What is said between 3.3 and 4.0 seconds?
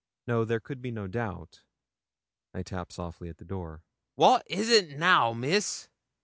the door.